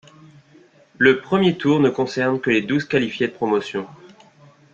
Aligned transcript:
Le 0.97 1.19
premier 1.19 1.55
tour 1.59 1.79
ne 1.79 1.91
concerne 1.91 2.41
que 2.41 2.49
les 2.49 2.63
douze 2.63 2.85
qualifiés 2.85 3.27
de 3.27 3.33
Promotion. 3.33 3.85